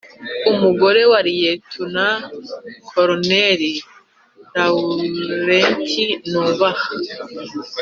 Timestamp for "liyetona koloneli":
1.25-3.71